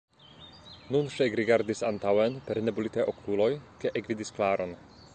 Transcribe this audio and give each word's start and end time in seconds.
Nun 0.95 1.11
ŝi 1.15 1.21
ekrigardis 1.25 1.85
antaŭen 1.91 2.41
per 2.49 2.63
nebulitaj 2.65 3.09
okuloj 3.15 3.51
kaj 3.85 3.97
ekvidis 4.03 4.39
Klaron. 4.41 4.79